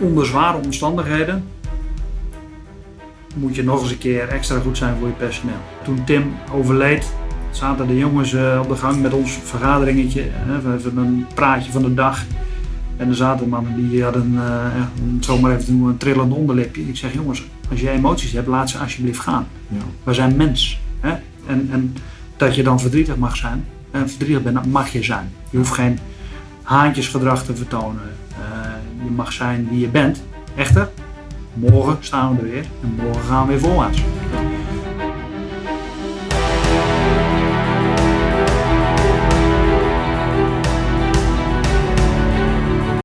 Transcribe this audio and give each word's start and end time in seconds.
onder 0.00 0.26
zware 0.26 0.58
omstandigheden 0.64 1.44
moet 3.34 3.54
je 3.54 3.62
nog 3.62 3.82
eens 3.82 3.90
een 3.90 3.98
keer 3.98 4.28
extra 4.28 4.58
goed 4.58 4.76
zijn 4.76 4.96
voor 4.98 5.08
je 5.08 5.14
personeel. 5.14 5.60
Toen 5.84 6.04
Tim 6.04 6.34
overleed, 6.52 7.12
zaten 7.50 7.86
de 7.86 7.98
jongens 7.98 8.34
eh, 8.34 8.60
op 8.62 8.68
de 8.68 8.76
gang 8.76 9.02
met 9.02 9.12
ons 9.12 9.32
vergaderingetje. 9.44 10.24
Hè, 10.26 10.74
even 10.76 10.96
een 10.96 11.26
praatje 11.34 11.72
van 11.72 11.82
de 11.82 11.94
dag. 11.94 12.24
En 12.96 13.08
er 13.08 13.14
zaten 13.14 13.48
mannen 13.48 13.90
die 13.90 14.02
hadden, 14.02 14.32
uh, 14.32 14.42
om 15.02 15.14
het 15.14 15.24
zomaar 15.24 15.52
even 15.52 15.64
te 15.64 15.70
noemen, 15.70 15.90
een 15.90 15.96
trillend 15.96 16.32
onderlipje. 16.32 16.88
Ik 16.88 16.96
zeg, 16.96 17.12
jongens, 17.12 17.46
als 17.70 17.80
je 17.80 17.90
emoties 17.90 18.32
hebt, 18.32 18.46
laat 18.46 18.70
ze 18.70 18.78
alsjeblieft 18.78 19.20
gaan. 19.20 19.46
Ja. 19.68 19.78
We 20.02 20.14
zijn 20.14 20.36
mens. 20.36 20.80
Hè? 21.00 21.10
En, 21.46 21.68
en 21.72 21.94
dat 22.36 22.54
je 22.54 22.62
dan 22.62 22.80
verdrietig 22.80 23.16
mag 23.16 23.36
zijn, 23.36 23.64
en 23.90 24.08
verdrietig 24.08 24.42
bent, 24.42 24.54
dat 24.54 24.66
mag 24.66 24.88
je 24.88 25.02
zijn. 25.02 25.32
Je 25.50 25.56
hoeft 25.56 25.72
geen 25.72 25.98
haantjesgedrag 26.62 27.44
te 27.44 27.56
vertonen. 27.56 28.02
Je 29.04 29.10
mag 29.10 29.32
zijn 29.32 29.68
wie 29.70 29.80
je 29.80 29.88
bent. 29.88 30.22
Echter, 30.56 30.88
morgen 31.54 31.96
staan 32.00 32.36
we 32.36 32.42
er 32.42 32.50
weer 32.50 32.66
en 32.82 32.98
morgen 33.04 33.22
gaan 33.22 33.46
we 33.46 33.52
weer 33.52 33.60
voorwaarts. 33.60 34.02